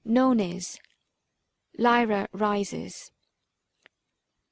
[0.03, 0.79] NONES.
[1.77, 3.11] LYRA RISES.